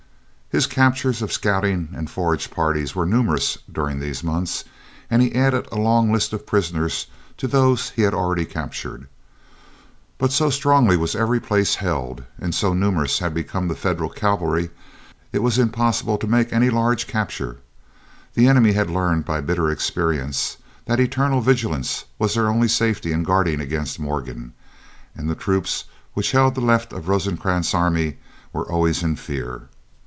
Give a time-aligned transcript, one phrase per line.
[0.53, 4.65] His captures of scouting and forage parties were numerous during these months,
[5.09, 9.07] and he added a long list of prisoners to those he had already captured.
[10.17, 14.71] But so strongly was every place held, and so numerous had become the Federal cavalry,
[15.31, 17.59] it was impossible to make any large capture.
[18.33, 23.23] The enemy had learned by bitter experience, that eternal vigilance was their only safety in
[23.23, 24.51] guarding against Morgan,
[25.15, 28.17] and the troops which held the left of Rosecrans's army
[28.51, 29.69] were always in fear.